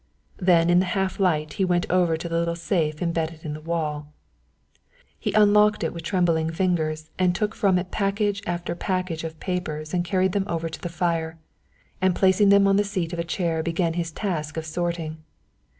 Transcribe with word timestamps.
Then 0.39 0.71
in 0.71 0.79
the 0.79 0.85
half 0.97 1.19
light 1.19 1.53
he 1.53 1.63
went 1.63 1.85
over 1.91 2.17
to 2.17 2.27
the 2.27 2.39
little 2.39 2.55
safe 2.55 3.03
embedded 3.03 3.45
in 3.45 3.53
the 3.53 3.61
wall. 3.61 4.11
He 5.19 5.31
unlocked 5.33 5.83
it 5.83 5.93
with 5.93 6.01
trembling 6.01 6.49
fingers 6.49 7.11
and 7.19 7.35
took 7.35 7.53
from 7.53 7.77
it 7.77 7.91
package 7.91 8.41
after 8.47 8.73
package 8.73 9.23
of 9.23 9.39
papers 9.39 9.93
and 9.93 10.03
carried 10.03 10.31
them 10.31 10.45
over 10.47 10.69
to 10.69 10.81
the 10.81 10.89
fire, 10.89 11.37
and 12.01 12.15
placing 12.15 12.49
them 12.49 12.67
on 12.67 12.77
the 12.77 12.83
seat 12.83 13.13
of 13.13 13.19
a 13.19 13.23
chair 13.23 13.61
began 13.61 13.93
his 13.93 14.11
task 14.11 14.57
of 14.57 14.65
sorting. 14.65 15.19